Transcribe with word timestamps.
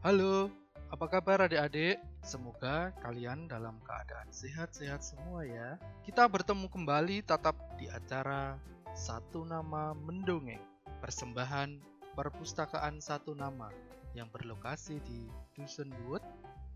Halo, 0.00 0.48
apa 0.88 1.12
kabar 1.12 1.44
adik-adik? 1.44 2.00
Semoga 2.24 2.88
kalian 3.04 3.44
dalam 3.52 3.76
keadaan 3.84 4.32
sehat-sehat 4.32 5.04
semua 5.04 5.44
ya. 5.44 5.76
Kita 6.08 6.24
bertemu 6.24 6.72
kembali 6.72 7.20
tetap 7.20 7.52
di 7.76 7.84
acara 7.84 8.56
Satu 8.96 9.44
Nama 9.44 9.92
Mendongeng, 9.92 10.64
persembahan 11.04 11.76
perpustakaan 12.16 12.96
Satu 13.04 13.36
Nama 13.36 13.68
yang 14.16 14.32
berlokasi 14.32 15.04
di 15.04 15.28
Dusun 15.52 15.92
Wood, 16.08 16.24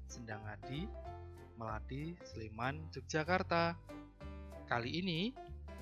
Sendangadi, 0.04 0.84
Melati, 1.56 2.20
Sleman, 2.28 2.92
Yogyakarta. 2.92 3.72
Kali 4.68 5.00
ini 5.00 5.32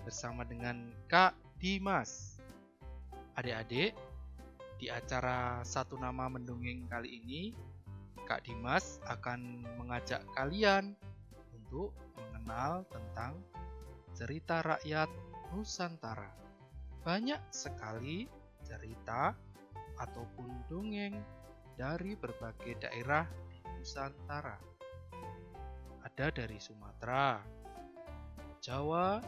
bersama 0.06 0.46
dengan 0.46 0.94
Kak 1.10 1.34
Dimas. 1.58 2.38
Adik-adik, 3.34 3.98
di 4.82 4.90
acara 4.90 5.62
Satu 5.62 5.94
Nama 5.94 6.26
Mendongeng 6.26 6.90
kali 6.90 7.22
ini, 7.22 7.54
Kak 8.26 8.42
Dimas 8.42 8.98
akan 9.06 9.62
mengajak 9.78 10.26
kalian 10.34 10.98
untuk 11.54 11.94
mengenal 12.18 12.82
tentang 12.90 13.38
cerita 14.10 14.58
rakyat 14.58 15.06
Nusantara. 15.54 16.34
Banyak 17.06 17.38
sekali 17.54 18.26
cerita 18.66 19.38
ataupun 20.02 20.66
dongeng 20.66 21.14
dari 21.78 22.18
berbagai 22.18 22.82
daerah 22.82 23.22
di 23.46 23.62
Nusantara. 23.78 24.58
Ada 26.02 26.34
dari 26.34 26.58
Sumatera, 26.58 27.38
Jawa, 28.58 29.22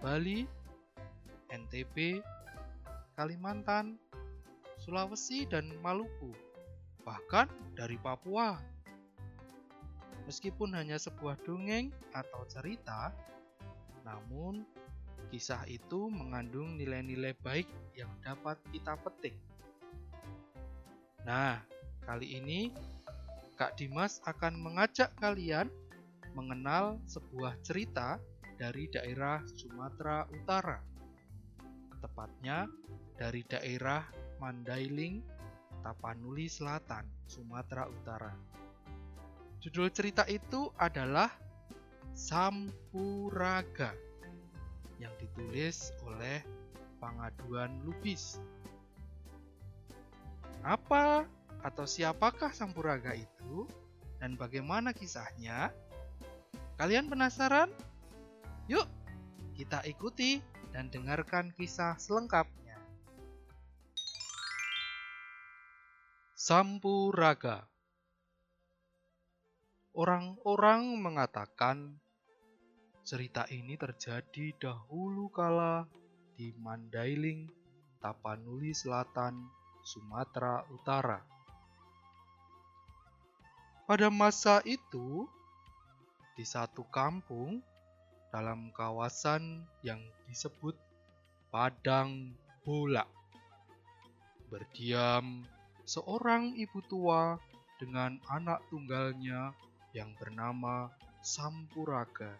Bali, 0.00 0.48
NTB, 1.52 2.24
Kalimantan, 3.20 4.00
Sulawesi, 4.86 5.50
dan 5.50 5.74
Maluku, 5.82 6.30
bahkan 7.02 7.50
dari 7.74 7.98
Papua. 7.98 8.54
Meskipun 10.30 10.78
hanya 10.78 10.94
sebuah 10.94 11.42
dongeng 11.42 11.90
atau 12.14 12.46
cerita, 12.46 13.10
namun 14.06 14.62
kisah 15.34 15.66
itu 15.66 16.06
mengandung 16.06 16.78
nilai-nilai 16.78 17.34
baik 17.42 17.66
yang 17.98 18.10
dapat 18.22 18.62
kita 18.70 18.94
petik. 19.02 19.34
Nah, 21.26 21.58
kali 22.06 22.38
ini 22.38 22.70
Kak 23.58 23.74
Dimas 23.74 24.22
akan 24.22 24.54
mengajak 24.62 25.10
kalian 25.18 25.66
mengenal 26.38 27.02
sebuah 27.10 27.58
cerita 27.66 28.22
dari 28.54 28.86
daerah 28.86 29.42
Sumatera 29.50 30.30
Utara. 30.30 30.78
Tepatnya 31.98 32.70
dari 33.18 33.42
daerah 33.48 34.25
Mandailing, 34.42 35.24
Tapanuli 35.80 36.50
Selatan, 36.50 37.06
Sumatera 37.26 37.86
Utara. 37.86 38.32
Judul 39.62 39.90
cerita 39.90 40.22
itu 40.28 40.70
adalah 40.78 41.30
Sampuraga 42.16 43.92
yang 44.96 45.12
ditulis 45.20 45.92
oleh 46.02 46.40
Pangaduan 46.96 47.84
Lubis. 47.84 48.40
Apa 50.64 51.28
atau 51.62 51.84
siapakah 51.86 52.50
Sampuraga 52.50 53.14
itu 53.14 53.68
dan 54.18 54.34
bagaimana 54.34 54.90
kisahnya? 54.90 55.70
Kalian 56.76 57.06
penasaran? 57.06 57.70
Yuk, 58.66 58.90
kita 59.54 59.86
ikuti 59.86 60.42
dan 60.74 60.90
dengarkan 60.90 61.54
kisah 61.54 61.94
selengkapnya. 61.94 62.65
Sampuraga 66.46 67.66
Orang-orang 69.98 70.94
mengatakan 70.94 71.98
cerita 73.02 73.50
ini 73.50 73.74
terjadi 73.74 74.54
dahulu 74.54 75.26
kala 75.34 75.90
di 76.38 76.54
Mandailing, 76.62 77.50
Tapanuli 77.98 78.70
Selatan, 78.70 79.42
Sumatera 79.82 80.62
Utara. 80.70 81.18
Pada 83.90 84.06
masa 84.06 84.62
itu, 84.62 85.26
di 86.38 86.46
satu 86.46 86.86
kampung 86.94 87.58
dalam 88.30 88.70
kawasan 88.70 89.66
yang 89.82 89.98
disebut 90.30 90.78
Padang 91.50 92.38
Bola. 92.62 93.02
Berdiam 94.46 95.55
seorang 95.86 96.52
ibu 96.58 96.82
tua 96.84 97.38
dengan 97.80 98.18
anak 98.28 98.60
tunggalnya 98.68 99.54
yang 99.94 100.12
bernama 100.18 100.92
Sampuraga. 101.22 102.36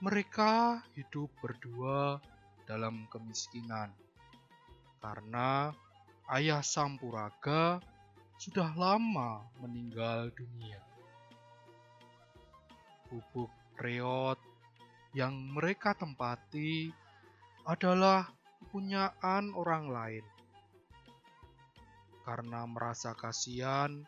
Mereka 0.00 0.80
hidup 0.96 1.28
berdua 1.44 2.22
dalam 2.64 3.04
kemiskinan 3.12 3.92
karena 5.04 5.74
ayah 6.32 6.64
Sampuraga 6.64 7.84
sudah 8.40 8.72
lama 8.72 9.44
meninggal 9.60 10.32
dunia 10.32 10.80
bubuk 13.10 13.50
reot 13.82 14.38
yang 15.10 15.34
mereka 15.50 15.98
tempati 15.98 16.94
adalah 17.66 18.30
kepunyaan 18.62 19.50
orang 19.58 19.90
lain. 19.90 20.24
Karena 22.30 22.62
merasa 22.62 23.10
kasihan, 23.10 24.06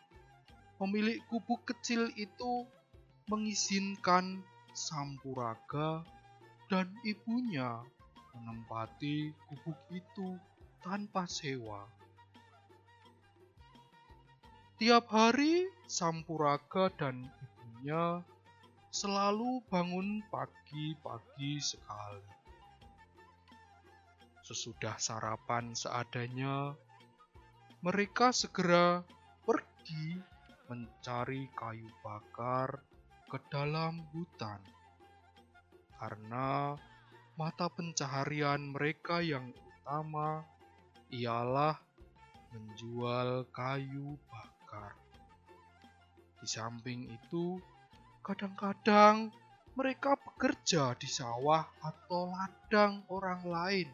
pemilik 0.79 1.19
gubuk 1.27 1.67
kecil 1.67 2.07
itu 2.15 2.63
mengizinkan 3.27 4.39
Sampuraga 4.71 6.07
dan 6.71 6.87
ibunya 7.03 7.83
menempati 8.31 9.35
gubuk 9.51 9.75
itu 9.91 10.39
tanpa 10.79 11.27
sewa. 11.27 11.83
Tiap 14.79 15.03
hari 15.11 15.67
Sampuraga 15.91 16.95
dan 16.95 17.27
ibunya 17.27 18.23
selalu 18.87 19.59
bangun 19.67 20.23
pagi-pagi 20.31 21.59
sekali. 21.59 22.31
Sesudah 24.47 24.95
sarapan 24.95 25.75
seadanya, 25.75 26.71
mereka 27.83 28.31
segera 28.31 29.03
pergi 29.43 30.15
mencari 30.71 31.51
kayu 31.51 31.91
bakar 31.99 32.79
ke 33.27 33.37
dalam 33.51 34.01
hutan. 34.15 34.63
Karena 35.99 36.73
mata 37.35 37.67
pencaharian 37.67 38.71
mereka 38.71 39.19
yang 39.19 39.51
utama 39.51 40.47
ialah 41.11 41.75
menjual 42.55 43.45
kayu 43.51 44.15
bakar. 44.31 44.95
Di 46.39 46.47
samping 46.47 47.11
itu, 47.11 47.59
Kadang-kadang 48.23 49.35
mereka 49.75 50.15
bekerja 50.15 50.95
di 50.95 51.11
sawah 51.11 51.67
atau 51.83 52.31
ladang 52.31 53.03
orang 53.11 53.43
lain 53.43 53.91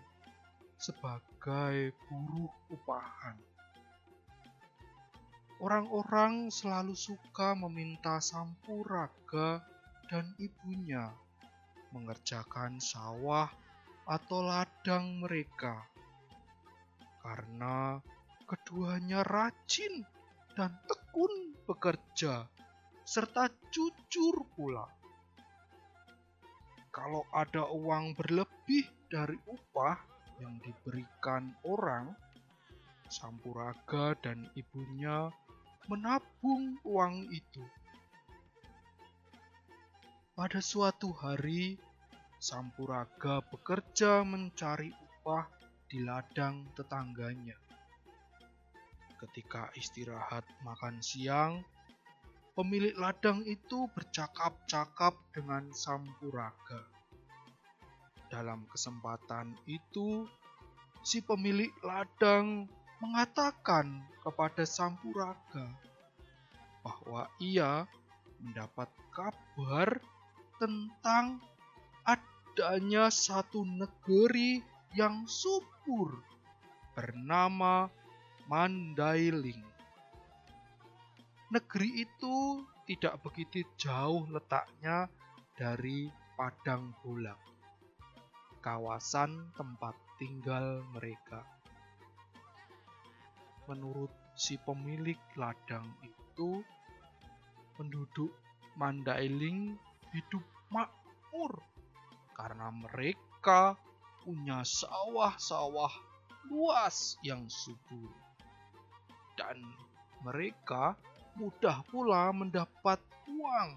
sebagai 0.78 1.98
buruh 2.06 2.54
upahan. 2.70 3.49
Orang-orang 5.60 6.48
selalu 6.48 6.96
suka 6.96 7.52
meminta 7.52 8.24
Sampuraga 8.24 9.60
dan 10.08 10.32
ibunya 10.40 11.12
mengerjakan 11.92 12.80
sawah 12.80 13.52
atau 14.08 14.40
ladang 14.40 15.20
mereka 15.20 15.84
karena 17.20 18.00
keduanya 18.48 19.20
rajin 19.28 20.08
dan 20.56 20.80
tekun 20.88 21.54
bekerja 21.68 22.48
serta 23.04 23.52
jujur 23.68 24.48
pula. 24.56 24.88
Kalau 26.90 27.28
ada 27.36 27.68
uang 27.68 28.16
berlebih 28.16 28.88
dari 29.12 29.36
upah 29.44 30.00
yang 30.40 30.56
diberikan 30.64 31.52
orang, 31.68 32.16
Sampuraga 33.12 34.16
dan 34.22 34.48
ibunya 34.54 35.30
menabung 35.90 36.78
uang 36.86 37.34
itu. 37.34 37.66
Pada 40.38 40.62
suatu 40.62 41.10
hari, 41.18 41.82
Sampuraga 42.38 43.42
bekerja 43.50 44.22
mencari 44.22 44.94
upah 44.94 45.50
di 45.90 46.06
ladang 46.06 46.70
tetangganya. 46.78 47.58
Ketika 49.18 49.74
istirahat 49.76 50.46
makan 50.62 51.02
siang, 51.02 51.66
pemilik 52.54 52.94
ladang 52.96 53.42
itu 53.44 53.90
bercakap-cakap 53.92 55.18
dengan 55.34 55.74
Sampuraga. 55.74 56.86
Dalam 58.30 58.64
kesempatan 58.70 59.58
itu, 59.66 60.30
si 61.02 61.20
pemilik 61.26 61.74
ladang 61.82 62.70
mengatakan 63.00 64.04
kepada 64.24 64.68
Sampuraga 64.68 65.68
bahwa 66.84 67.28
ia 67.40 67.88
mendapat 68.40 68.88
kabar 69.12 70.00
tentang 70.60 71.40
adanya 72.04 73.08
satu 73.12 73.64
negeri 73.64 74.64
yang 74.96 75.28
subur 75.28 76.20
bernama 76.96 77.88
Mandailing. 78.50 79.62
Negeri 81.54 82.02
itu 82.02 82.66
tidak 82.90 83.22
begitu 83.22 83.62
jauh 83.78 84.26
letaknya 84.34 85.06
dari 85.54 86.10
Padang 86.34 86.98
Bolang, 87.04 87.38
kawasan 88.64 89.54
tempat 89.54 89.94
tinggal 90.18 90.82
mereka. 90.98 91.59
Menurut 93.70 94.10
si 94.34 94.58
pemilik 94.58 95.22
ladang 95.38 95.86
itu, 96.02 96.66
penduduk 97.78 98.34
Mandailing 98.74 99.78
hidup 100.10 100.42
makmur 100.74 101.62
karena 102.34 102.74
mereka 102.74 103.78
punya 104.26 104.66
sawah-sawah 104.66 105.92
luas 106.50 107.20
yang 107.22 107.46
subur. 107.46 108.10
Dan 109.38 109.62
mereka 110.26 110.98
mudah 111.38 111.86
pula 111.92 112.34
mendapat 112.34 112.98
uang 113.30 113.70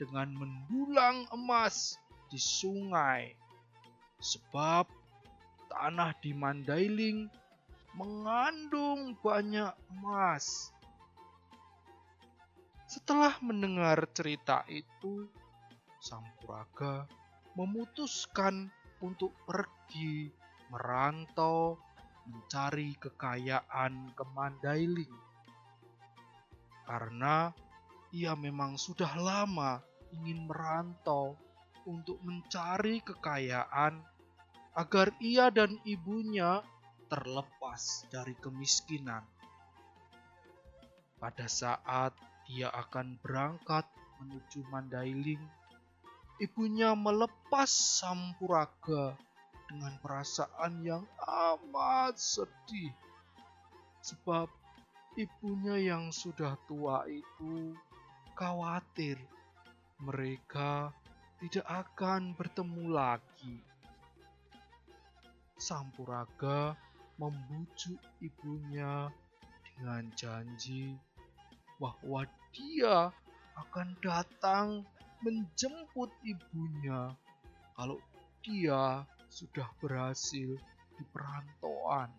dengan 0.00 0.34
mendulang 0.34 1.30
emas 1.30 2.00
di 2.32 2.40
sungai. 2.40 3.38
Sebab 4.18 4.88
tanah 5.70 6.16
di 6.18 6.32
Mandailing 6.34 7.30
mengandung 7.98 9.18
banyak 9.18 9.74
emas. 9.98 10.70
Setelah 12.86 13.34
mendengar 13.42 14.06
cerita 14.14 14.62
itu, 14.70 15.26
Sampuraga 15.98 17.10
memutuskan 17.58 18.70
untuk 19.02 19.34
pergi 19.42 20.30
merantau 20.70 21.74
mencari 22.30 22.94
kekayaan 23.02 24.14
ke 24.14 24.24
Mandailing 24.30 25.28
karena 26.88 27.52
ia 28.16 28.32
memang 28.32 28.80
sudah 28.80 29.12
lama 29.20 29.84
ingin 30.16 30.48
merantau 30.48 31.36
untuk 31.84 32.16
mencari 32.24 33.04
kekayaan 33.04 34.00
agar 34.72 35.12
ia 35.20 35.52
dan 35.52 35.76
ibunya 35.84 36.64
terlepas 37.08 38.04
dari 38.12 38.36
kemiskinan. 38.38 39.24
Pada 41.18 41.50
saat 41.50 42.14
ia 42.46 42.70
akan 42.70 43.18
berangkat 43.18 43.84
menuju 44.22 44.62
Mandailing, 44.70 45.42
ibunya 46.38 46.94
melepas 46.94 47.66
Sampuraga 47.68 49.18
dengan 49.68 49.98
perasaan 50.00 50.84
yang 50.86 51.04
amat 51.26 52.16
sedih. 52.16 52.94
Sebab 54.00 54.46
ibunya 55.18 55.76
yang 55.92 56.14
sudah 56.14 56.54
tua 56.70 57.04
itu 57.10 57.74
khawatir 58.38 59.18
mereka 59.98 60.94
tidak 61.42 61.66
akan 61.66 62.34
bertemu 62.38 62.86
lagi. 62.94 63.58
Sampuraga 65.58 66.78
membujuk 67.18 67.98
ibunya 68.22 69.10
dengan 69.66 70.06
janji 70.14 70.94
bahwa 71.82 72.26
dia 72.54 73.10
akan 73.58 73.88
datang 74.02 74.86
menjemput 75.22 76.14
ibunya 76.22 77.14
kalau 77.74 77.98
dia 78.42 79.02
sudah 79.26 79.66
berhasil 79.82 80.54
di 80.94 81.04
perantauan. 81.10 82.10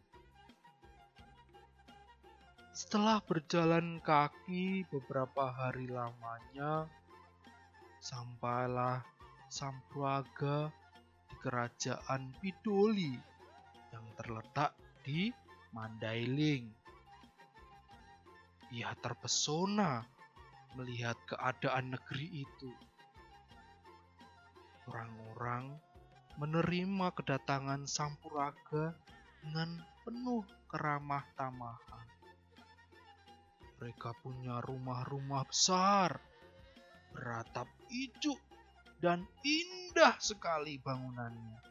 Setelah 2.75 3.19
berjalan 3.23 3.99
kaki 3.99 4.87
beberapa 4.87 5.51
hari 5.51 5.91
lamanya, 5.91 6.87
sampailah 7.99 9.03
Sampuraga 9.49 10.69
di 11.25 11.35
kerajaan 11.41 12.29
Pidoli 12.37 13.17
yang 13.89 14.05
terletak 14.13 14.77
di 15.03 15.31
Mandailing. 15.71 16.65
Ia 18.73 18.93
terpesona 18.97 20.05
melihat 20.77 21.17
keadaan 21.25 21.97
negeri 21.97 22.45
itu. 22.45 22.71
Orang-orang 24.89 25.77
menerima 26.41 27.07
kedatangan 27.13 27.85
Sampuraga 27.85 28.97
dengan 29.41 29.81
penuh 30.05 30.45
keramah 30.69 31.25
tamahan. 31.37 32.07
Mereka 33.79 34.11
punya 34.19 34.59
rumah-rumah 34.65 35.47
besar, 35.47 36.19
beratap 37.15 37.69
ijuk, 37.87 38.39
dan 38.99 39.23
indah 39.41 40.19
sekali 40.19 40.75
bangunannya. 40.83 41.68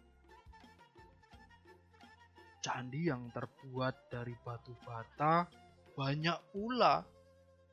Candi 2.68 3.08
yang 3.08 3.32
terbuat 3.32 4.12
dari 4.12 4.36
batu 4.44 4.76
bata 4.84 5.48
banyak 5.96 6.52
pula 6.52 7.00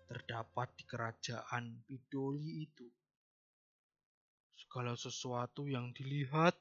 terdapat 0.08 0.72
di 0.80 0.88
kerajaan 0.88 1.84
Pidoli 1.84 2.64
itu. 2.64 2.88
Segala 4.56 4.96
sesuatu 4.96 5.68
yang 5.68 5.92
dilihat 5.92 6.56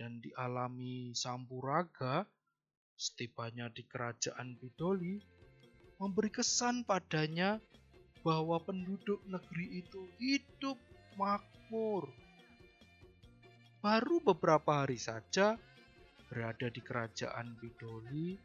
dan 0.00 0.24
dialami 0.24 1.12
Sampuraga 1.12 2.24
setibanya 2.96 3.68
di 3.68 3.84
kerajaan 3.84 4.56
Pidoli 4.56 5.20
memberi 6.00 6.32
kesan 6.32 6.88
padanya 6.88 7.60
bahwa 8.24 8.56
penduduk 8.64 9.20
negeri 9.28 9.84
itu 9.84 10.08
hidup 10.16 10.80
makmur. 11.20 12.08
Baru 13.84 14.24
beberapa 14.24 14.88
hari 14.88 14.96
saja 14.96 15.60
berada 16.32 16.72
di 16.72 16.80
kerajaan 16.80 17.60
Bidoli, 17.60 18.40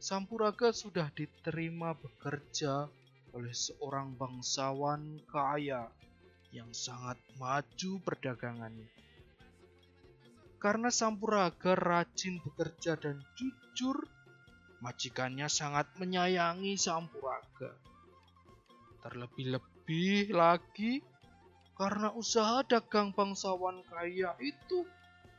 Sampuraga 0.00 0.72
sudah 0.72 1.12
diterima 1.12 1.92
bekerja 1.92 2.88
oleh 3.36 3.52
seorang 3.52 4.16
bangsawan 4.16 5.20
kaya 5.28 5.92
yang 6.48 6.72
sangat 6.72 7.20
maju 7.36 8.00
perdagangannya. 8.00 8.88
Karena 10.56 10.88
Sampuraga 10.88 11.76
rajin 11.76 12.40
bekerja 12.40 12.96
dan 12.96 13.20
jujur 13.36 14.08
Majikannya 14.78 15.50
sangat 15.50 15.90
menyayangi 15.98 16.78
Sampuraga. 16.78 17.74
Terlebih-lebih 19.02 20.30
lagi 20.30 21.02
karena 21.74 22.14
usaha 22.14 22.62
dagang 22.62 23.10
bangsawan 23.10 23.82
kaya 23.90 24.38
itu 24.38 24.86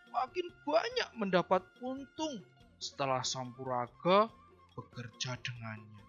makin 0.10 0.48
banyak 0.66 1.10
mendapat 1.18 1.62
untung 1.82 2.42
setelah 2.80 3.22
Sampuraga 3.22 4.32
bekerja 4.74 5.36
dengannya. 5.40 6.00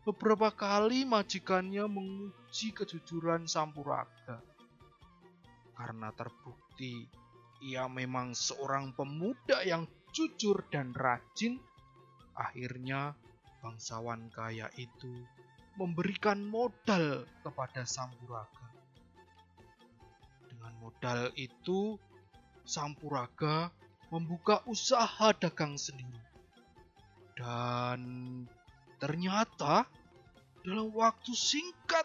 Beberapa 0.00 0.48
kali 0.52 1.04
majikannya 1.04 1.84
menguji 1.84 2.72
kejujuran 2.72 3.44
Sampuraga. 3.44 4.40
Karena 5.76 6.12
terbukti 6.12 7.08
ia 7.60 7.84
memang 7.88 8.32
seorang 8.32 8.96
pemuda 8.96 9.60
yang 9.64 9.84
jujur 10.12 10.64
dan 10.72 10.96
rajin, 10.96 11.60
akhirnya 12.32 13.12
bangsawan 13.60 14.32
kaya 14.32 14.72
itu 14.80 15.12
memberikan 15.76 16.44
modal 16.44 17.24
kepada 17.44 17.84
Sampuraga. 17.84 18.59
Modal 21.00 21.32
itu, 21.40 21.96
Sampuraga 22.60 23.72
membuka 24.12 24.60
usaha 24.68 25.32
dagang 25.32 25.80
sendiri. 25.80 26.20
Dan 27.32 28.00
ternyata 29.00 29.88
dalam 30.60 30.92
waktu 30.92 31.32
singkat, 31.32 32.04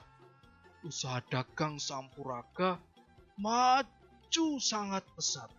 usaha 0.88 1.20
dagang 1.28 1.76
Sampuraga 1.76 2.80
maju 3.36 4.48
sangat 4.64 5.04
pesat 5.12 5.52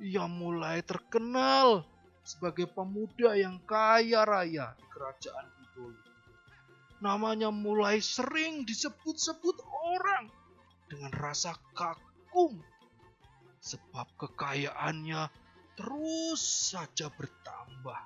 ia 0.00 0.30
mulai 0.30 0.80
terkenal 0.80 1.84
sebagai 2.24 2.70
pemuda 2.70 3.36
yang 3.36 3.58
kaya 3.66 4.24
raya 4.24 4.72
di 4.78 4.86
kerajaan 4.88 5.46
Bidoli. 5.58 6.02
Namanya 7.02 7.50
mulai 7.52 8.00
sering 8.00 8.64
disebut-sebut 8.64 9.58
orang 9.98 10.30
dengan 10.90 11.14
rasa 11.14 11.54
kagum 11.72 12.58
sebab 13.62 14.10
kekayaannya 14.18 15.30
terus 15.78 16.42
saja 16.74 17.06
bertambah. 17.14 18.00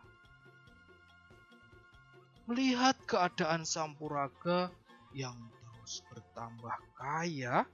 Melihat 2.45 3.01
keadaan 3.09 3.65
Sampuraga 3.65 4.69
yang 5.17 5.35
terus 5.57 6.05
bertambah 6.13 6.77
kaya, 6.93 7.65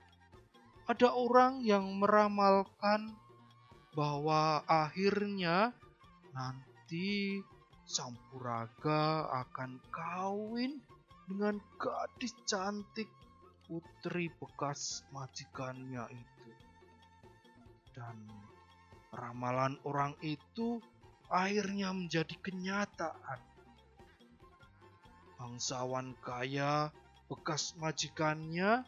ada 0.87 1.09
orang 1.11 1.59
yang 1.67 1.83
meramalkan 1.99 3.11
bahwa 3.91 4.63
akhirnya 4.63 5.75
nanti 6.31 7.43
Sampuraga 7.83 9.27
akan 9.43 9.75
kawin 9.91 10.79
dengan 11.27 11.59
gadis 11.75 12.31
cantik 12.47 13.11
putri 13.71 14.27
bekas 14.35 15.07
majikannya 15.15 16.03
itu. 16.11 16.51
Dan 17.95 18.27
ramalan 19.15 19.79
orang 19.87 20.11
itu 20.19 20.83
akhirnya 21.31 21.95
menjadi 21.95 22.35
kenyataan. 22.43 23.39
Bangsawan 25.39 26.19
kaya 26.19 26.91
bekas 27.31 27.79
majikannya 27.79 28.83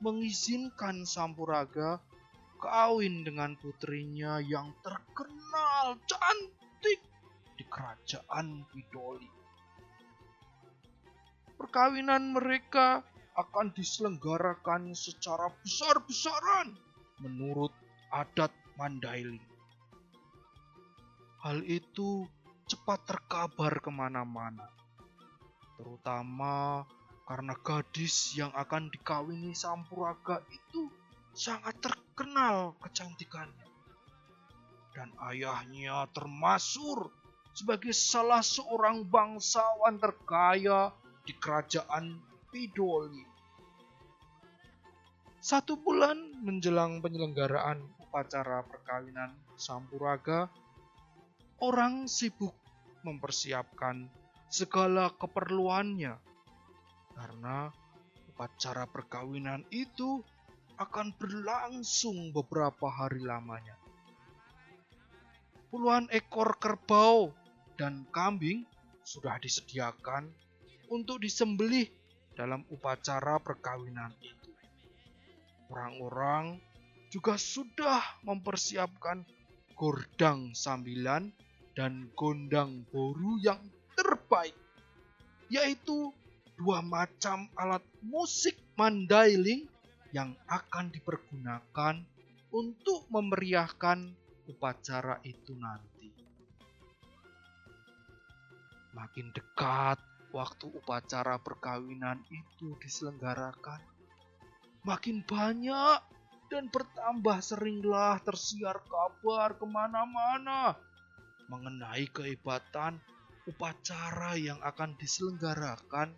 mengizinkan 0.00 1.04
Sampuraga 1.04 2.00
kawin 2.56 3.28
dengan 3.28 3.60
putrinya 3.60 4.40
yang 4.40 4.72
terkenal 4.80 6.00
cantik 6.08 7.04
di 7.60 7.64
kerajaan 7.68 8.64
Widoli. 8.72 9.28
Perkawinan 11.60 12.32
mereka 12.32 13.04
akan 13.34 13.74
diselenggarakan 13.74 14.94
secara 14.94 15.50
besar-besaran 15.62 16.78
menurut 17.18 17.74
adat 18.14 18.50
Mandailing. 18.74 19.42
Hal 21.42 21.62
itu 21.62 22.26
cepat 22.66 23.06
terkabar 23.06 23.78
ke 23.78 23.90
mana-mana, 23.92 24.66
terutama 25.78 26.82
karena 27.24 27.54
gadis 27.62 28.34
yang 28.34 28.50
akan 28.50 28.90
dikawini 28.90 29.54
Sampuraga 29.54 30.42
itu 30.50 30.90
sangat 31.30 31.78
terkenal 31.78 32.74
kecantikannya. 32.82 33.68
Dan 34.94 35.10
ayahnya 35.30 36.06
termasuk 36.14 37.10
sebagai 37.54 37.94
salah 37.94 38.42
seorang 38.42 39.06
bangsawan 39.06 39.98
terkaya 40.02 40.90
di 41.22 41.34
kerajaan 41.38 42.18
Pidoli. 42.54 43.26
Satu 45.42 45.74
bulan 45.74 46.38
menjelang 46.38 47.02
penyelenggaraan 47.02 47.82
upacara 47.98 48.62
perkawinan 48.62 49.34
Sampuraga, 49.58 50.46
orang 51.58 52.06
sibuk 52.06 52.54
mempersiapkan 53.02 54.06
segala 54.46 55.10
keperluannya 55.18 56.14
karena 57.18 57.74
upacara 58.30 58.86
perkawinan 58.86 59.66
itu 59.74 60.22
akan 60.78 61.10
berlangsung 61.18 62.30
beberapa 62.30 62.86
hari 62.86 63.18
lamanya. 63.18 63.74
Puluhan 65.74 66.06
ekor 66.14 66.54
kerbau 66.62 67.34
dan 67.74 68.06
kambing 68.14 68.62
sudah 69.02 69.42
disediakan 69.42 70.30
untuk 70.86 71.18
disembelih 71.18 71.90
dalam 72.34 72.66
upacara 72.70 73.38
perkawinan 73.38 74.10
itu. 74.20 74.50
Orang-orang 75.70 76.58
juga 77.08 77.38
sudah 77.38 78.02
mempersiapkan 78.26 79.22
gordang 79.74 80.54
sambilan 80.54 81.30
dan 81.74 82.10
gondang 82.14 82.86
boru 82.90 83.38
yang 83.42 83.58
terbaik, 83.98 84.54
yaitu 85.50 86.14
dua 86.54 86.82
macam 86.82 87.50
alat 87.58 87.82
musik 88.02 88.54
mandailing 88.78 89.66
yang 90.14 90.34
akan 90.46 90.94
dipergunakan 90.94 92.02
untuk 92.54 93.10
memeriahkan 93.10 94.14
upacara 94.46 95.18
itu 95.26 95.58
nanti. 95.58 96.14
Makin 98.94 99.34
dekat 99.34 99.98
waktu 100.34 100.66
upacara 100.66 101.38
perkawinan 101.38 102.18
itu 102.34 102.74
diselenggarakan, 102.82 103.78
makin 104.82 105.22
banyak 105.22 106.02
dan 106.50 106.66
bertambah 106.74 107.38
seringlah 107.38 108.18
tersiar 108.26 108.82
kabar 108.90 109.54
ke 109.54 109.62
mana-mana 109.62 110.74
mengenai 111.46 112.10
kehebatan 112.10 112.98
upacara 113.46 114.34
yang 114.34 114.58
akan 114.64 114.96
diselenggarakan 114.98 116.10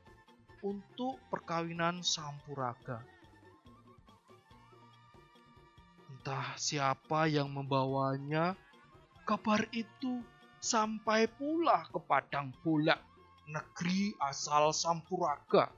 untuk 0.65 1.19
perkawinan 1.29 2.01
Sampuraga. 2.01 3.03
Entah 6.11 6.59
siapa 6.59 7.31
yang 7.31 7.51
membawanya, 7.53 8.55
kabar 9.27 9.63
itu 9.71 10.23
sampai 10.59 11.31
pula 11.31 11.87
ke 11.91 11.99
Padang 12.03 12.51
Bolak, 12.63 12.99
negeri 13.47 14.15
asal 14.23 14.75
Sampuraga. 14.75 15.71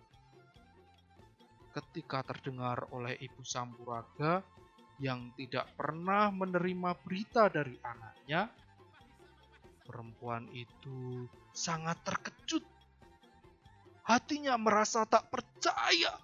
Ketika 1.73 2.25
terdengar 2.25 2.89
oleh 2.91 3.15
ibu 3.21 3.45
Sampuraga 3.45 4.43
yang 4.99 5.31
tidak 5.39 5.71
pernah 5.79 6.33
menerima 6.33 6.97
berita 7.07 7.47
dari 7.47 7.77
anaknya, 7.85 8.51
perempuan 9.87 10.49
itu 10.51 11.29
sangat 11.55 12.01
terkejut. 12.03 12.65
Hatinya 14.03 14.57
merasa 14.57 15.05
tak 15.05 15.29
percaya 15.29 16.17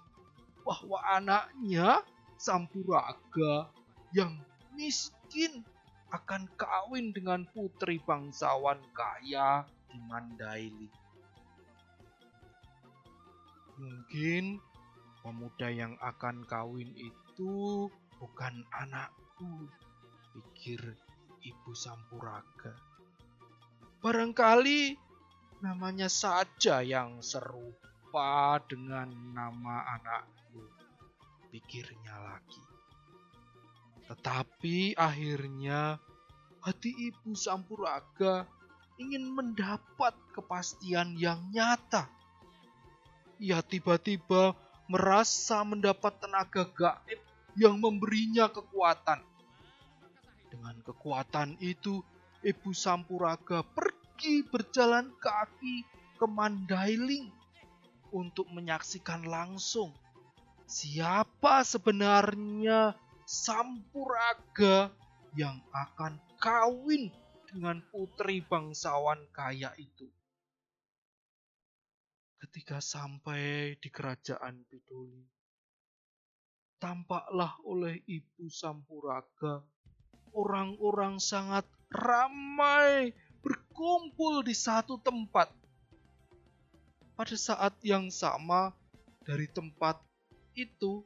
bahwa 0.65 0.99
anaknya 1.13 2.01
Sampuraga 2.35 3.69
yang 4.11 4.35
miskin 4.75 5.63
akan 6.11 6.49
kawin 6.59 7.15
dengan 7.15 7.47
putri 7.53 8.01
bangsawan 8.03 8.81
kaya 8.91 9.63
di 9.87 9.97
Mandaili. 10.03 11.04
Mungkin 13.75 14.63
pemuda 15.19 15.67
yang 15.67 15.99
akan 15.99 16.47
kawin 16.47 16.95
itu 16.95 17.87
bukan 18.21 18.63
anakku, 18.71 19.67
pikir 20.31 20.79
ibu 21.43 21.71
Sampuraga. 21.75 22.71
Barangkali 23.99 24.95
namanya 25.59 26.07
saja 26.07 26.79
yang 26.79 27.19
serupa 27.19 28.63
dengan 28.69 29.11
nama 29.35 29.99
anakku, 29.99 30.63
pikirnya 31.51 32.15
lagi. 32.15 32.63
Tetapi 34.05 34.95
akhirnya 34.95 35.99
hati 36.63 37.11
ibu 37.11 37.35
Sampuraga 37.35 38.47
ingin 39.01 39.27
mendapat 39.35 40.15
kepastian 40.31 41.19
yang 41.19 41.51
nyata. 41.51 42.14
Ia 43.41 43.59
tiba-tiba 43.59 44.55
merasa 44.87 45.65
mendapat 45.65 46.15
tenaga 46.23 46.63
gaib 46.71 47.19
yang 47.59 47.75
memberinya 47.79 48.47
kekuatan. 48.47 49.19
Dengan 50.51 50.75
kekuatan 50.85 51.59
itu, 51.59 51.99
ibu 52.45 52.71
Sampuraga 52.71 53.65
pergi 53.75 54.45
berjalan 54.47 55.11
kaki 55.19 55.83
ke 56.15 56.25
Mandailing 56.29 57.27
untuk 58.15 58.47
menyaksikan 58.55 59.27
langsung 59.27 59.91
siapa 60.65 61.61
sebenarnya 61.61 62.95
Sampuraga 63.25 64.93
yang 65.35 65.57
akan 65.73 66.21
kawin 66.37 67.09
dengan 67.49 67.81
putri 67.89 68.45
bangsawan 68.45 69.17
kaya 69.33 69.73
itu. 69.81 70.05
Ketika 72.45 72.77
sampai 72.77 73.73
di 73.81 73.89
kerajaan 73.89 74.69
Pidoli, 74.69 75.25
tampaklah 76.77 77.57
oleh 77.65 78.05
ibu 78.05 78.45
Sampuraga 78.53 79.65
orang-orang 80.29 81.17
sangat 81.17 81.65
ramai 81.89 83.17
berkumpul 83.41 84.45
di 84.45 84.53
satu 84.53 85.01
tempat. 85.01 85.49
Pada 87.17 87.33
saat 87.33 87.81
yang 87.81 88.13
sama, 88.13 88.77
dari 89.25 89.49
tempat 89.49 89.97
itu 90.53 91.01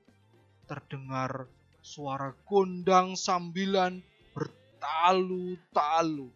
terdengar 0.67 1.47
suara 1.79 2.35
gondang 2.43 3.15
sambilan 3.15 4.03
bertalu-talu 4.35 6.27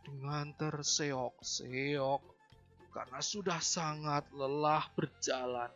dengan 0.00 0.48
terseok-seok 0.56 2.31
karena 2.92 3.18
sudah 3.24 3.58
sangat 3.58 4.28
lelah 4.36 4.84
berjalan. 4.92 5.72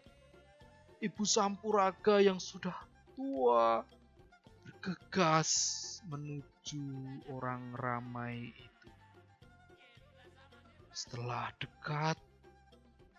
Ibu 1.00 1.24
Sampuraga 1.24 2.20
yang 2.20 2.36
sudah 2.36 2.76
tua 3.16 3.84
bergegas 4.64 5.50
menuju 6.06 6.84
orang 7.32 7.72
ramai 7.74 8.52
itu. 8.52 8.90
Setelah 10.92 11.52
dekat, 11.60 12.16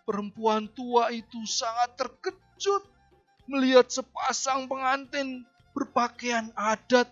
perempuan 0.02 0.66
tua 0.72 1.12
itu 1.12 1.42
sangat 1.44 1.98
terkejut 1.98 2.82
melihat 3.46 3.86
sepasang 3.90 4.66
pengantin 4.66 5.46
berpakaian 5.76 6.50
adat 6.58 7.06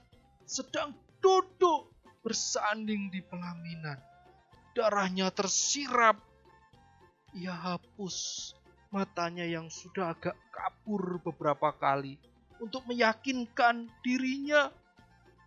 sedang 0.46 0.96
duduk 1.22 1.90
bersanding 2.26 3.12
di 3.12 3.22
pelaminan. 3.22 3.98
Darahnya 4.74 5.30
tersirap. 5.30 6.18
Ia 7.36 7.52
hapus 7.52 8.52
matanya 8.88 9.44
yang 9.44 9.68
sudah 9.68 10.16
agak 10.16 10.32
kabur 10.48 11.20
beberapa 11.20 11.68
kali 11.76 12.16
untuk 12.56 12.88
meyakinkan 12.88 13.92
dirinya 14.00 14.72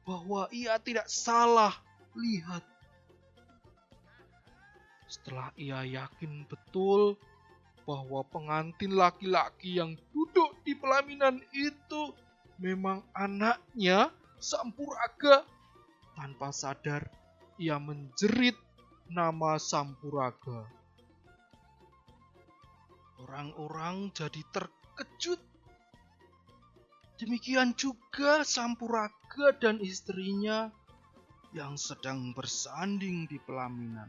bahwa 0.05 0.46
ia 0.53 0.77
tidak 0.77 1.10
salah 1.10 1.74
lihat. 2.13 2.62
Setelah 5.10 5.50
ia 5.58 5.81
yakin 5.81 6.46
betul 6.46 7.17
bahwa 7.89 8.22
pengantin 8.29 8.93
laki-laki 8.93 9.81
yang 9.81 9.98
duduk 10.13 10.53
di 10.62 10.77
pelaminan 10.77 11.41
itu 11.50 12.13
memang 12.62 13.01
anaknya 13.17 14.13
Sampuraga. 14.38 15.41
Tanpa 16.13 16.53
sadar, 16.53 17.10
ia 17.58 17.81
menjerit 17.81 18.55
nama 19.10 19.58
Sampuraga. 19.58 20.78
Orang-orang 23.19 24.15
jadi 24.15 24.41
terkejut 24.51 25.39
Demikian 27.19 27.75
juga 27.75 28.47
Sampuraga 28.47 29.51
dan 29.59 29.83
istrinya 29.83 30.71
yang 31.51 31.75
sedang 31.75 32.31
bersanding 32.31 33.27
di 33.27 33.35
pelaminan. 33.43 34.07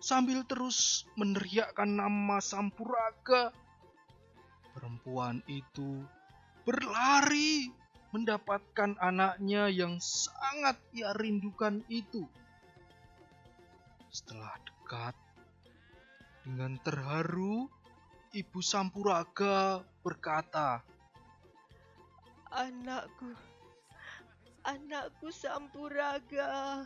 Sambil 0.00 0.48
terus 0.48 1.04
meneriakkan 1.12 2.00
nama 2.00 2.40
Sampuraga, 2.40 3.52
perempuan 4.72 5.44
itu 5.44 6.00
berlari 6.64 7.68
mendapatkan 8.16 8.96
anaknya 8.96 9.68
yang 9.68 10.00
sangat 10.00 10.80
ia 10.96 11.12
rindukan 11.20 11.84
itu. 11.92 12.24
Setelah 14.08 14.56
dekat, 14.64 15.16
dengan 16.44 16.76
terharu, 16.84 17.72
Ibu 18.36 18.60
Sampuraga 18.60 19.80
berkata, 20.04 20.84
Anakku, 22.52 23.32
anakku 24.62 25.32
Sampuraga. 25.32 26.84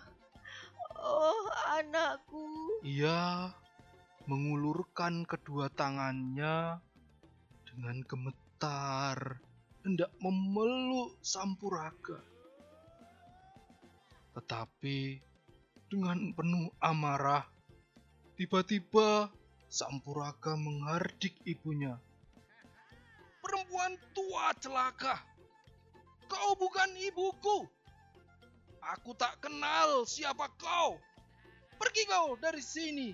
Oh, 0.95 1.45
anakku. 1.75 2.47
Ia 2.87 3.51
mengulurkan 4.31 5.27
kedua 5.27 5.67
tangannya 5.75 6.79
dengan 7.67 7.99
gemetar 8.07 9.43
hendak 9.83 10.15
memeluk 10.23 11.19
Sampuraga. 11.21 12.23
Tetapi 14.39 15.19
dengan 15.91 16.31
penuh 16.39 16.71
amarah, 16.79 17.43
tiba-tiba 18.39 19.35
Sampuraga 19.69 20.57
menghardik 20.57 21.37
ibunya. 21.45 22.01
Perempuan 23.45 24.01
tua 24.17 24.57
celaka! 24.57 25.21
Kau 26.29 26.57
bukan 26.57 26.89
ibuku. 26.97 27.69
Aku 28.81 29.13
tak 29.13 29.45
kenal 29.45 30.09
siapa 30.09 30.49
kau. 30.57 30.97
Pergi 31.77 32.09
kau 32.09 32.37
dari 32.41 32.65
sini. 32.65 33.13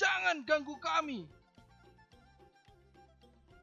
Jangan 0.00 0.44
ganggu 0.48 0.76
kami. 0.80 1.28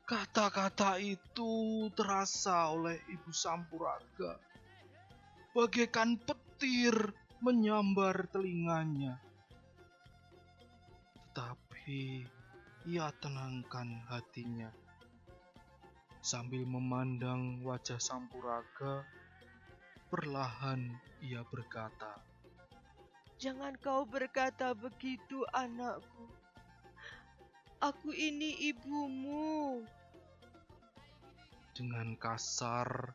Kata-kata 0.05 1.01
itu 1.01 1.89
terasa 1.97 2.69
oleh 2.69 3.01
Ibu 3.09 3.33
Sampuraga. 3.33 4.37
Bagaikan 5.57 6.21
petir 6.21 6.93
menyambar 7.41 8.29
telinganya. 8.29 9.17
Tetapi 11.33 11.64
ia 11.85 13.09
tenangkan 13.21 14.01
hatinya 14.09 14.73
Sambil 16.25 16.65
memandang 16.65 17.61
wajah 17.61 18.01
Sampuraga, 18.01 19.05
perlahan 20.09 20.89
ia 21.21 21.45
berkata, 21.45 22.17
Jangan 23.37 23.77
kau 23.77 24.09
berkata 24.09 24.73
begitu, 24.73 25.45
anakku. 25.53 26.25
Aku 27.77 28.09
ini 28.09 28.57
ibumu. 28.73 29.85
Dengan 31.77 32.17
kasar, 32.17 33.13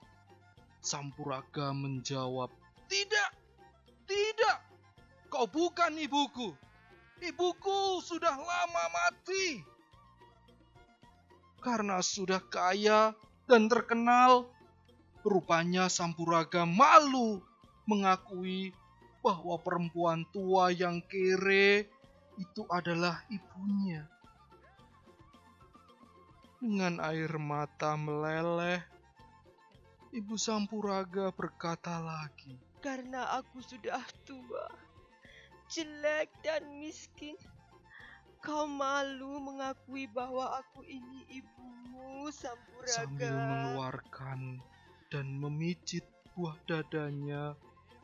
Sampuraga 0.78 1.74
menjawab, 1.74 2.54
Tidak, 2.86 3.30
tidak, 4.06 4.58
kau 5.26 5.50
bukan 5.50 5.98
ibuku. 5.98 6.54
Ibuku 7.20 8.00
sudah 8.00 8.32
lama 8.32 8.84
mati 8.88 9.60
karena 11.60 12.00
sudah 12.00 12.40
kaya 12.40 13.12
dan 13.44 13.68
terkenal. 13.68 14.48
Rupanya 15.20 15.92
Sampuraga 15.92 16.64
malu 16.64 17.44
mengakui 17.84 18.72
bahwa 19.20 19.60
perempuan 19.60 20.24
tua 20.32 20.72
yang 20.72 21.04
kere 21.04 21.84
itu 22.40 22.64
adalah 22.72 23.20
ibunya. 23.28 24.08
Dengan 26.56 27.04
air 27.04 27.36
mata 27.36 28.00
meleleh, 28.00 28.80
Ibu 30.16 30.40
Sampuraga 30.40 31.28
berkata 31.36 32.00
lagi, 32.00 32.56
"Karena 32.80 33.36
aku 33.36 33.60
sudah 33.60 34.00
tua, 34.24 34.72
jelek, 35.70 36.28
dan 36.42 36.66
miskin, 36.82 37.38
Kau 38.40 38.64
malu 38.64 39.36
mengakui 39.36 40.08
bahwa 40.08 40.64
aku 40.64 40.80
ini 40.88 41.28
ibumu, 41.28 42.32
Sampuraga. 42.32 43.04
Sambil 43.04 43.36
mengeluarkan 43.36 44.40
dan 45.12 45.26
memijit 45.36 46.08
buah 46.32 46.56
dadanya 46.64 47.52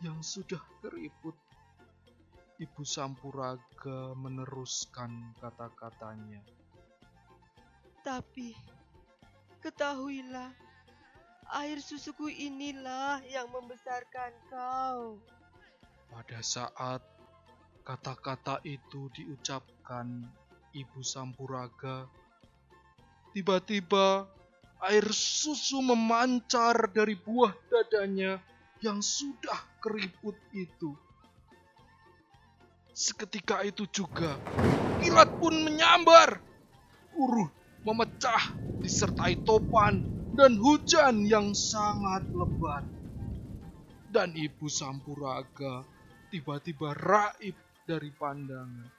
yang 0.05 0.20
sudah 0.20 0.61
keriput. 0.85 1.33
Ibu 2.61 2.85
Sampuraga 2.85 4.12
meneruskan 4.12 5.33
kata-katanya. 5.40 6.44
Tapi, 8.05 8.52
ketahuilah, 9.64 10.52
air 11.64 11.81
susuku 11.81 12.29
inilah 12.29 13.24
yang 13.24 13.48
membesarkan 13.57 14.37
kau. 14.52 15.16
Pada 16.12 16.40
saat 16.44 17.15
Kata-kata 17.87 18.59
itu 18.66 19.07
diucapkan 19.14 20.27
Ibu 20.75 21.07
Sampuraga. 21.07 22.11
Tiba-tiba 23.31 24.27
air 24.83 25.07
susu 25.14 25.79
memancar 25.87 26.90
dari 26.90 27.14
buah 27.14 27.55
dadanya 27.70 28.42
yang 28.83 28.99
sudah 28.99 29.79
keriput 29.79 30.35
itu. 30.51 30.99
Seketika 32.90 33.62
itu 33.62 33.87
juga, 33.94 34.35
kilat 34.99 35.31
pun 35.38 35.55
menyambar. 35.55 36.42
Uruh 37.14 37.46
memecah 37.87 38.51
disertai 38.83 39.46
topan 39.46 40.03
dan 40.35 40.59
hujan 40.59 41.22
yang 41.22 41.55
sangat 41.55 42.27
lebat. 42.35 42.83
Dan 44.11 44.35
Ibu 44.35 44.66
Sampuraga 44.66 45.87
tiba-tiba 46.35 46.90
raib 46.90 47.65
dari 47.87 48.11
pandangan. 48.11 48.90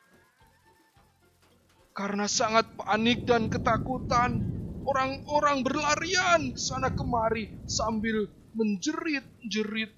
Karena 1.91 2.25
sangat 2.25 2.65
panik 2.79 3.27
dan 3.27 3.51
ketakutan, 3.51 4.41
orang-orang 4.87 5.61
berlarian 5.67 6.55
ke 6.55 6.59
sana 6.61 6.89
kemari 6.93 7.51
sambil 7.67 8.31
menjerit-jerit. 8.55 9.91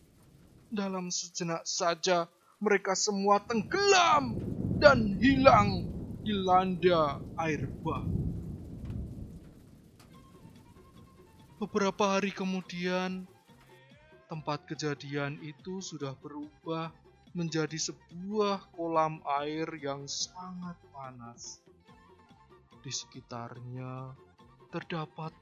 Dalam 0.69 1.09
sejenak 1.09 1.65
saja 1.65 2.29
mereka 2.61 2.93
semua 2.93 3.41
tenggelam 3.41 4.37
dan 4.77 5.17
hilang 5.17 5.89
dilanda 6.21 7.17
air 7.41 7.65
bah. 7.81 8.05
Beberapa 11.59 12.15
hari 12.15 12.31
kemudian, 12.31 13.27
tempat 14.29 14.63
kejadian 14.69 15.41
itu 15.43 15.81
sudah 15.83 16.15
berubah 16.21 16.93
menjadi 17.37 17.77
sebuah 17.77 18.73
kolam 18.73 19.21
air 19.41 19.69
yang 19.77 20.09
sangat 20.09 20.77
panas. 20.89 21.61
Di 22.81 22.89
sekitarnya 22.89 24.15
terdapat 24.73 25.33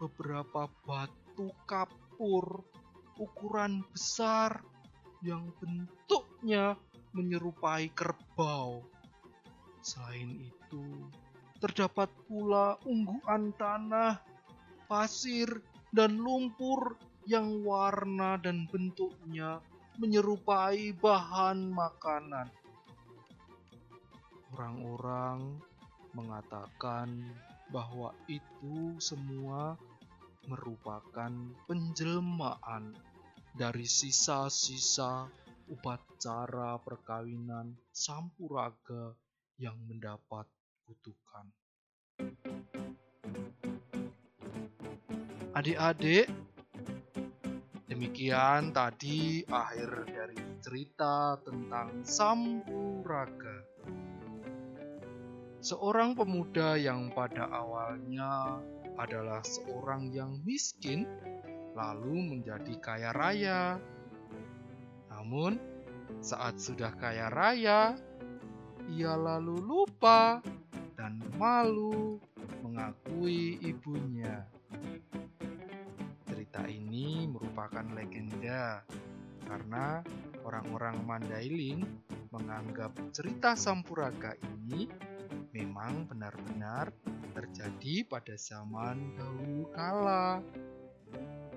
beberapa 0.00 0.68
batu 0.84 1.52
kapur 1.68 2.64
ukuran 3.20 3.84
besar 3.92 4.62
yang 5.24 5.48
bentuknya 5.60 6.76
menyerupai 7.14 7.88
kerbau. 7.94 8.82
Selain 9.84 10.40
itu, 10.40 10.84
terdapat 11.60 12.10
pula 12.26 12.76
ungguan 12.88 13.54
tanah, 13.56 14.18
pasir, 14.88 15.48
dan 15.94 16.18
lumpur 16.18 16.98
yang 17.24 17.62
warna 17.62 18.36
dan 18.42 18.66
bentuknya 18.68 19.62
menyerupai 19.98 20.94
bahan 20.96 21.70
makanan. 21.70 22.50
Orang-orang 24.54 25.58
mengatakan 26.14 27.10
bahwa 27.74 28.14
itu 28.30 28.98
semua 29.02 29.74
merupakan 30.46 31.32
penjelmaan 31.66 32.94
dari 33.54 33.86
sisa-sisa 33.86 35.26
upacara 35.70 36.76
perkawinan 36.82 37.72
Sampuraga 37.90 39.16
yang 39.56 39.78
mendapat 39.88 40.44
kutukan. 40.84 41.46
Adik-adik, 45.54 46.26
demikian 47.94 48.74
tadi 48.74 49.46
akhir 49.46 50.10
dari 50.10 50.34
cerita 50.58 51.38
tentang 51.46 52.02
Sampuraga. 52.02 53.62
Seorang 55.62 56.18
pemuda 56.18 56.74
yang 56.74 57.14
pada 57.14 57.46
awalnya 57.46 58.58
adalah 58.98 59.46
seorang 59.46 60.10
yang 60.10 60.42
miskin, 60.42 61.06
lalu 61.78 62.34
menjadi 62.34 62.74
kaya 62.82 63.14
raya. 63.14 63.78
Namun, 65.14 65.62
saat 66.18 66.58
sudah 66.58 66.90
kaya 66.98 67.30
raya, 67.30 67.94
ia 68.90 69.14
lalu 69.14 69.54
lupa 69.62 70.42
dan 70.98 71.22
malu 71.38 72.18
mengakui 72.58 73.62
ibunya. 73.62 74.42
Cerita 76.26 76.66
ini 76.66 77.13
merupakan 77.54 77.86
legenda 77.94 78.82
karena 79.46 80.02
orang-orang 80.42 80.98
Mandailing 81.06 81.86
menganggap 82.34 82.90
cerita 83.14 83.54
Sampuraga 83.54 84.34
ini 84.42 84.90
memang 85.54 86.10
benar-benar 86.10 86.90
terjadi 87.30 88.10
pada 88.10 88.34
zaman 88.34 89.14
dahulu 89.14 89.70
kala. 89.70 90.42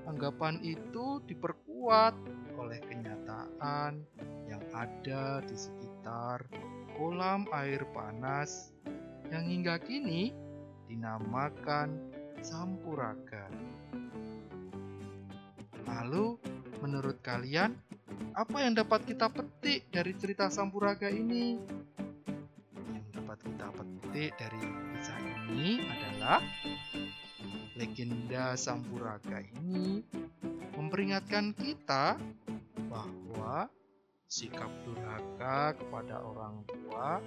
Anggapan 0.05 0.61
itu 0.61 1.17
diperkuat 1.25 2.13
oleh 2.61 2.77
kenyataan 2.85 3.97
yang 4.45 4.61
ada 4.77 5.41
di 5.49 5.57
sekitar 5.57 6.45
kolam 6.93 7.49
air 7.57 7.81
panas 7.89 8.69
yang 9.33 9.49
hingga 9.49 9.81
kini 9.81 10.29
dinamakan 10.85 11.97
Sampuraga. 12.45 13.49
Lalu, 15.87 16.35
menurut 16.83 17.17
kalian, 17.23 17.73
apa 18.35 18.57
yang 18.61 18.77
dapat 18.77 19.07
kita 19.07 19.31
petik 19.31 19.87
dari 19.89 20.13
cerita 20.19 20.51
Sampuraga 20.51 21.07
ini? 21.07 21.57
Yang 22.91 23.07
dapat 23.15 23.37
kita 23.41 23.67
petik 23.71 24.31
dari 24.35 24.61
kisah 24.93 25.19
ini 25.49 25.71
adalah 25.87 26.39
legenda 27.77 28.57
Sampuraga 28.59 29.39
ini 29.63 30.03
memperingatkan 30.77 31.53
kita 31.57 32.17
bahwa 32.89 33.69
sikap 34.27 34.69
durhaka 34.83 35.73
kepada 35.77 36.19
orang 36.19 36.61
tua, 36.67 37.23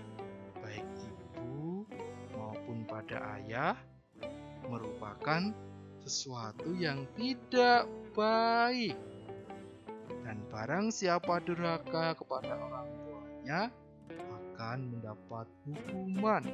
baik 0.61 0.85
ibu 0.85 1.89
maupun 2.37 2.85
pada 2.85 3.41
ayah, 3.41 3.75
merupakan 4.69 5.51
sesuatu 6.05 6.73
yang 6.77 7.05
tidak 7.15 7.87
baik. 8.17 8.97
Dan 10.25 10.43
barang 10.53 10.95
siapa 10.95 11.43
durhaka 11.43 12.15
kepada 12.15 12.55
orang 12.55 12.89
tuanya 13.03 13.61
akan 14.55 14.79
mendapat 14.93 15.47
hukuman 15.67 16.45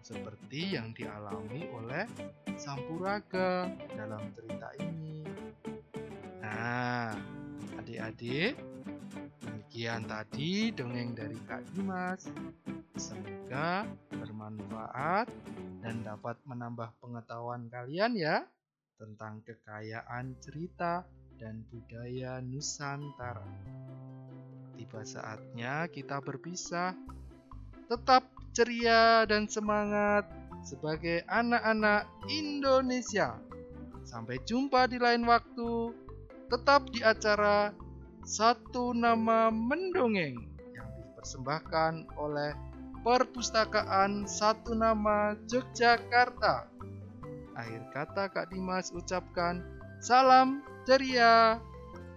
seperti 0.00 0.78
yang 0.78 0.94
dialami 0.94 1.66
oleh 1.74 2.06
Sampuraga 2.54 3.66
dalam 3.98 4.30
cerita 4.36 4.68
ini. 4.78 5.26
Nah, 6.44 7.16
adik-adik, 7.80 8.54
Demikian 9.40 10.06
tadi 10.06 10.74
dongeng 10.74 11.14
dari 11.14 11.38
Kak 11.46 11.62
Dimas. 11.74 12.26
Semoga 12.98 13.86
bermanfaat 14.12 15.30
dan 15.80 16.04
dapat 16.04 16.36
menambah 16.44 16.90
pengetahuan 17.00 17.70
kalian 17.72 18.12
ya 18.18 18.44
tentang 19.00 19.40
kekayaan 19.46 20.36
cerita 20.44 21.08
dan 21.40 21.64
budaya 21.72 22.44
Nusantara. 22.44 23.46
Tiba 24.76 25.00
saatnya 25.00 25.88
kita 25.88 26.20
berpisah. 26.20 26.92
Tetap 27.88 28.28
ceria 28.52 29.24
dan 29.24 29.48
semangat 29.48 30.28
sebagai 30.60 31.24
anak-anak 31.26 32.06
Indonesia. 32.28 33.40
Sampai 34.04 34.36
jumpa 34.44 34.84
di 34.90 35.00
lain 35.00 35.24
waktu. 35.24 35.96
Tetap 36.50 36.90
di 36.92 37.00
acara 37.00 37.72
satu 38.24 38.92
nama 38.92 39.48
mendongeng 39.48 40.44
yang 40.76 40.90
dipersembahkan 41.00 42.08
oleh 42.20 42.52
Perpustakaan 43.00 44.28
Satu 44.28 44.76
Nama 44.76 45.32
Yogyakarta. 45.48 46.68
Akhir 47.56 47.82
kata 47.96 48.28
Kak 48.28 48.52
Dimas 48.52 48.92
ucapkan 48.92 49.64
salam 50.04 50.60
ceria. 50.84 51.56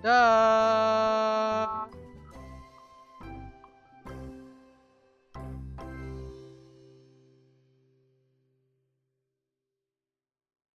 Dah. 0.03 1.87